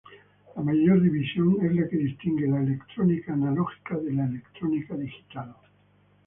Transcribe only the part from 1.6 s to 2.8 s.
es la que distingue la